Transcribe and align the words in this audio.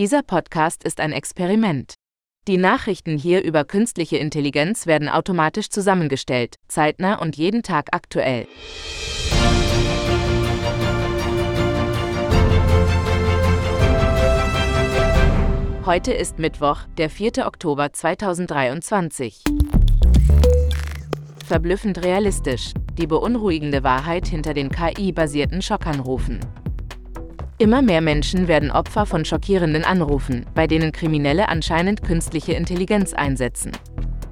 Dieser 0.00 0.22
Podcast 0.22 0.82
ist 0.82 0.98
ein 0.98 1.12
Experiment. 1.12 1.92
Die 2.48 2.56
Nachrichten 2.56 3.18
hier 3.18 3.44
über 3.44 3.66
künstliche 3.66 4.16
Intelligenz 4.16 4.86
werden 4.86 5.10
automatisch 5.10 5.68
zusammengestellt, 5.68 6.56
zeitnah 6.68 7.16
und 7.16 7.36
jeden 7.36 7.62
Tag 7.62 7.88
aktuell. 7.92 8.46
Heute 15.84 16.14
ist 16.14 16.38
Mittwoch, 16.38 16.78
der 16.96 17.10
4. 17.10 17.46
Oktober 17.46 17.92
2023. 17.92 19.44
Verblüffend 21.44 22.02
realistisch, 22.02 22.72
die 22.96 23.06
beunruhigende 23.06 23.84
Wahrheit 23.84 24.26
hinter 24.28 24.54
den 24.54 24.70
KI-basierten 24.70 25.60
Schockanrufen. 25.60 26.40
Immer 27.60 27.82
mehr 27.82 28.00
Menschen 28.00 28.48
werden 28.48 28.70
Opfer 28.70 29.04
von 29.04 29.26
schockierenden 29.26 29.84
Anrufen, 29.84 30.46
bei 30.54 30.66
denen 30.66 30.92
Kriminelle 30.92 31.50
anscheinend 31.50 32.02
künstliche 32.02 32.54
Intelligenz 32.54 33.12
einsetzen. 33.12 33.72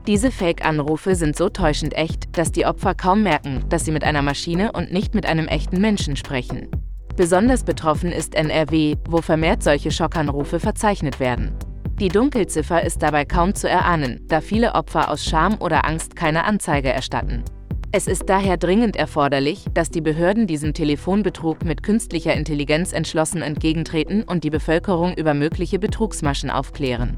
Diese 0.06 0.30
Fake-Anrufe 0.30 1.14
sind 1.14 1.36
so 1.36 1.50
täuschend 1.50 1.92
echt, 1.92 2.38
dass 2.38 2.52
die 2.52 2.64
Opfer 2.64 2.94
kaum 2.94 3.22
merken, 3.22 3.66
dass 3.68 3.84
sie 3.84 3.92
mit 3.92 4.02
einer 4.02 4.22
Maschine 4.22 4.72
und 4.72 4.94
nicht 4.94 5.14
mit 5.14 5.26
einem 5.26 5.46
echten 5.46 5.78
Menschen 5.78 6.16
sprechen. 6.16 6.68
Besonders 7.16 7.64
betroffen 7.64 8.12
ist 8.12 8.34
NRW, 8.34 8.96
wo 9.06 9.20
vermehrt 9.20 9.62
solche 9.62 9.90
Schockanrufe 9.90 10.58
verzeichnet 10.58 11.20
werden. 11.20 11.52
Die 12.00 12.08
Dunkelziffer 12.08 12.82
ist 12.82 13.02
dabei 13.02 13.26
kaum 13.26 13.54
zu 13.54 13.68
erahnen, 13.68 14.24
da 14.28 14.40
viele 14.40 14.74
Opfer 14.74 15.10
aus 15.10 15.22
Scham 15.22 15.58
oder 15.60 15.84
Angst 15.84 16.16
keine 16.16 16.44
Anzeige 16.44 16.88
erstatten. 16.88 17.44
Es 17.90 18.06
ist 18.06 18.28
daher 18.28 18.58
dringend 18.58 18.96
erforderlich, 18.96 19.64
dass 19.72 19.88
die 19.88 20.02
Behörden 20.02 20.46
diesem 20.46 20.74
Telefonbetrug 20.74 21.64
mit 21.64 21.82
künstlicher 21.82 22.34
Intelligenz 22.34 22.92
entschlossen 22.92 23.40
entgegentreten 23.40 24.24
und 24.24 24.44
die 24.44 24.50
Bevölkerung 24.50 25.14
über 25.14 25.32
mögliche 25.32 25.78
Betrugsmaschen 25.78 26.50
aufklären. 26.50 27.16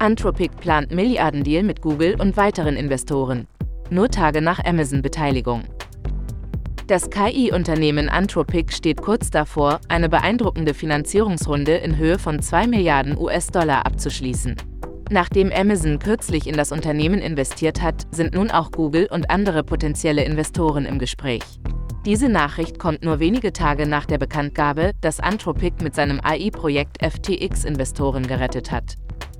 Anthropic 0.00 0.56
plant 0.56 0.90
Milliardendeal 0.90 1.62
mit 1.62 1.80
Google 1.80 2.20
und 2.20 2.36
weiteren 2.36 2.74
Investoren. 2.74 3.46
Nur 3.88 4.08
Tage 4.08 4.42
nach 4.42 4.64
Amazon-Beteiligung. 4.64 5.62
Das 6.88 7.08
KI-Unternehmen 7.08 8.08
Anthropic 8.08 8.72
steht 8.72 9.00
kurz 9.00 9.30
davor, 9.30 9.80
eine 9.88 10.08
beeindruckende 10.08 10.74
Finanzierungsrunde 10.74 11.76
in 11.76 11.96
Höhe 11.96 12.18
von 12.18 12.42
2 12.42 12.66
Milliarden 12.66 13.16
US-Dollar 13.16 13.86
abzuschließen. 13.86 14.56
Nachdem 15.10 15.52
Amazon 15.52 15.98
kürzlich 15.98 16.46
in 16.46 16.56
das 16.56 16.72
Unternehmen 16.72 17.20
investiert 17.20 17.82
hat, 17.82 18.06
sind 18.10 18.34
nun 18.34 18.50
auch 18.50 18.70
Google 18.70 19.06
und 19.10 19.30
andere 19.30 19.62
potenzielle 19.62 20.24
Investoren 20.24 20.86
im 20.86 20.98
Gespräch. 20.98 21.42
Diese 22.06 22.28
Nachricht 22.28 22.78
kommt 22.78 23.02
nur 23.02 23.18
wenige 23.18 23.52
Tage 23.52 23.86
nach 23.86 24.06
der 24.06 24.18
Bekanntgabe, 24.18 24.92
dass 25.00 25.20
Anthropic 25.20 25.82
mit 25.82 25.94
seinem 25.94 26.20
AI-Projekt 26.22 26.98
FTX 27.02 27.64
Investoren 27.64 28.26
gerettet 28.26 28.70
hat. 28.70 28.96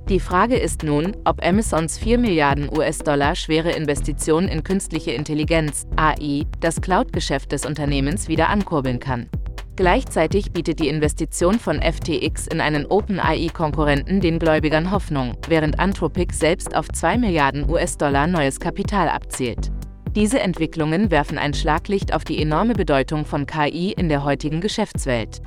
Die 0.09 0.19
Frage 0.19 0.55
ist 0.55 0.83
nun, 0.83 1.17
ob 1.25 1.43
Amazons 1.43 1.97
4 1.97 2.19
Milliarden 2.19 2.69
US-Dollar 2.71 3.35
schwere 3.35 3.71
Investition 3.71 4.47
in 4.47 4.63
künstliche 4.63 5.11
Intelligenz, 5.11 5.87
AI, 5.95 6.45
das 6.59 6.79
Cloud-Geschäft 6.79 7.51
des 7.51 7.65
Unternehmens 7.65 8.27
wieder 8.27 8.49
ankurbeln 8.49 8.99
kann. 8.99 9.29
Gleichzeitig 9.75 10.53
bietet 10.53 10.79
die 10.79 10.87
Investition 10.87 11.59
von 11.59 11.81
FTX 11.81 12.47
in 12.47 12.61
einen 12.61 12.85
OpenAI-Konkurrenten 12.85 14.21
den 14.21 14.39
Gläubigern 14.39 14.89
Hoffnung, 14.89 15.35
während 15.49 15.79
Anthropic 15.79 16.33
selbst 16.33 16.75
auf 16.75 16.87
2 16.87 17.17
Milliarden 17.17 17.69
US-Dollar 17.69 18.27
neues 18.27 18.59
Kapital 18.59 19.09
abzielt. 19.09 19.71
Diese 20.15 20.39
Entwicklungen 20.39 21.11
werfen 21.11 21.37
ein 21.37 21.53
Schlaglicht 21.53 22.13
auf 22.13 22.23
die 22.23 22.41
enorme 22.41 22.73
Bedeutung 22.73 23.25
von 23.25 23.45
KI 23.45 23.91
in 23.91 24.07
der 24.07 24.23
heutigen 24.23 24.61
Geschäftswelt. 24.61 25.41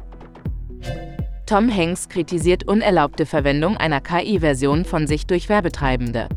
Tom 1.46 1.74
Hanks 1.74 2.10
kritisiert 2.10 2.68
unerlaubte 2.68 3.24
Verwendung 3.24 3.78
einer 3.78 4.02
KI-Version 4.02 4.84
von 4.84 5.06
sich 5.06 5.26
durch 5.26 5.48
Werbetreibende. 5.48 6.28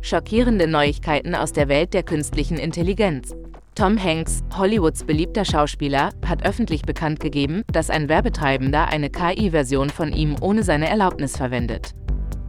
Schockierende 0.00 0.66
Neuigkeiten 0.66 1.34
aus 1.34 1.52
der 1.52 1.68
Welt 1.68 1.92
der 1.92 2.02
künstlichen 2.02 2.56
Intelligenz. 2.56 3.34
Tom 3.78 3.96
Hanks, 3.96 4.42
Hollywoods 4.58 5.04
beliebter 5.04 5.44
Schauspieler, 5.44 6.10
hat 6.26 6.44
öffentlich 6.44 6.82
bekannt 6.82 7.20
gegeben, 7.20 7.62
dass 7.72 7.90
ein 7.90 8.08
Werbetreibender 8.08 8.88
eine 8.88 9.08
KI-Version 9.08 9.88
von 9.88 10.12
ihm 10.12 10.34
ohne 10.40 10.64
seine 10.64 10.88
Erlaubnis 10.88 11.36
verwendet. 11.36 11.94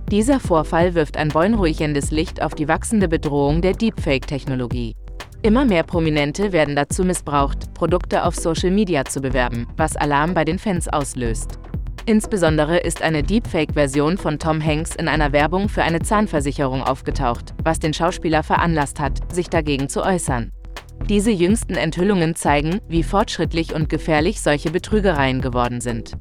Dieser 0.09 0.39
Vorfall 0.39 0.95
wirft 0.95 1.17
ein 1.17 1.27
beunruhigendes 1.27 2.09
Licht 2.09 2.41
auf 2.41 2.55
die 2.55 2.67
wachsende 2.67 3.07
Bedrohung 3.07 3.61
der 3.61 3.73
Deepfake-Technologie. 3.73 4.95
Immer 5.43 5.65
mehr 5.65 5.83
Prominente 5.83 6.51
werden 6.51 6.75
dazu 6.75 7.03
missbraucht, 7.03 7.75
Produkte 7.75 8.25
auf 8.25 8.35
Social 8.35 8.71
Media 8.71 9.05
zu 9.05 9.21
bewerben, 9.21 9.67
was 9.77 9.95
Alarm 9.95 10.33
bei 10.33 10.45
den 10.45 10.57
Fans 10.57 10.87
auslöst. 10.87 11.59
Insbesondere 12.07 12.79
ist 12.79 13.03
eine 13.03 13.21
Deepfake-Version 13.21 14.17
von 14.17 14.39
Tom 14.39 14.65
Hanks 14.65 14.95
in 14.95 15.07
einer 15.07 15.31
Werbung 15.31 15.69
für 15.69 15.83
eine 15.83 15.99
Zahnversicherung 15.99 16.81
aufgetaucht, 16.81 17.53
was 17.63 17.77
den 17.77 17.93
Schauspieler 17.93 18.41
veranlasst 18.41 18.99
hat, 18.99 19.31
sich 19.31 19.47
dagegen 19.47 19.89
zu 19.89 20.01
äußern. 20.01 20.51
Diese 21.09 21.31
jüngsten 21.31 21.73
Enthüllungen 21.73 22.35
zeigen, 22.35 22.81
wie 22.87 23.01
fortschrittlich 23.01 23.73
und 23.73 23.89
gefährlich 23.89 24.41
solche 24.41 24.69
Betrügereien 24.69 25.41
geworden 25.41 25.81
sind. 25.81 26.11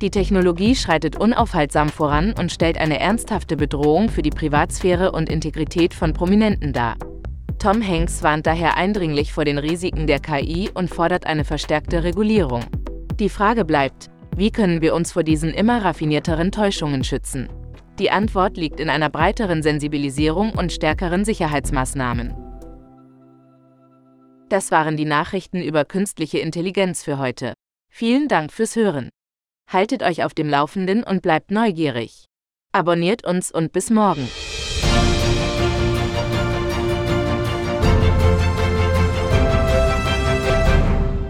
Die 0.00 0.10
Technologie 0.10 0.74
schreitet 0.74 1.20
unaufhaltsam 1.20 1.90
voran 1.90 2.32
und 2.32 2.50
stellt 2.50 2.78
eine 2.78 2.98
ernsthafte 2.98 3.58
Bedrohung 3.58 4.08
für 4.08 4.22
die 4.22 4.30
Privatsphäre 4.30 5.12
und 5.12 5.28
Integrität 5.28 5.92
von 5.92 6.14
Prominenten 6.14 6.72
dar. 6.72 6.96
Tom 7.58 7.86
Hanks 7.86 8.22
warnt 8.22 8.46
daher 8.46 8.78
eindringlich 8.78 9.34
vor 9.34 9.44
den 9.44 9.58
Risiken 9.58 10.06
der 10.06 10.20
KI 10.20 10.70
und 10.72 10.88
fordert 10.88 11.26
eine 11.26 11.44
verstärkte 11.44 12.02
Regulierung. 12.02 12.64
Die 13.18 13.28
Frage 13.28 13.66
bleibt, 13.66 14.08
wie 14.34 14.50
können 14.50 14.80
wir 14.80 14.94
uns 14.94 15.12
vor 15.12 15.22
diesen 15.22 15.50
immer 15.50 15.84
raffinierteren 15.84 16.50
Täuschungen 16.50 17.04
schützen? 17.04 17.50
Die 17.98 18.10
Antwort 18.10 18.56
liegt 18.56 18.80
in 18.80 18.88
einer 18.88 19.10
breiteren 19.10 19.62
Sensibilisierung 19.62 20.52
und 20.52 20.72
stärkeren 20.72 21.26
Sicherheitsmaßnahmen. 21.26 22.49
Das 24.50 24.72
waren 24.72 24.96
die 24.96 25.04
Nachrichten 25.04 25.62
über 25.62 25.84
künstliche 25.84 26.40
Intelligenz 26.40 27.04
für 27.04 27.18
heute. 27.18 27.54
Vielen 27.88 28.26
Dank 28.26 28.52
fürs 28.52 28.74
Hören. 28.74 29.08
Haltet 29.68 30.02
euch 30.02 30.24
auf 30.24 30.34
dem 30.34 30.48
Laufenden 30.48 31.04
und 31.04 31.22
bleibt 31.22 31.52
neugierig. 31.52 32.24
Abonniert 32.72 33.24
uns 33.24 33.52
und 33.52 33.72
bis 33.72 33.90
morgen. 33.90 34.28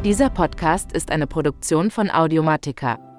Dieser 0.02 0.30
Podcast 0.30 0.92
ist 0.92 1.10
eine 1.10 1.26
Produktion 1.26 1.90
von 1.90 2.10
Audiomatica. 2.10 3.09